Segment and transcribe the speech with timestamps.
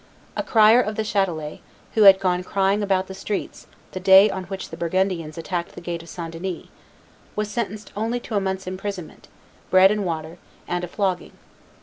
[0.35, 1.59] A crier of the Chatelet,
[1.93, 5.79] who had gone crying about the streets the day on which the Burgundians attacked the
[5.79, 6.31] gate of St.
[6.31, 6.69] Denis,
[7.35, 9.27] was sentenced only to a month's imprisonment,
[9.69, 11.33] bread and water, and a flogging.